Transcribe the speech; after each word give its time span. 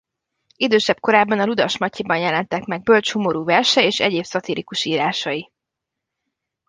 Idősebb 0.55 0.99
korában 0.99 1.39
a 1.39 1.45
Ludas 1.45 1.77
Matyiban 1.77 2.17
jelentek 2.17 2.65
meg 2.65 2.81
bölcs 2.83 3.11
humorú 3.11 3.43
versei 3.45 3.85
és 3.85 3.99
egyéb 3.99 4.23
szatirikus 4.23 4.85
írásai. 4.85 5.51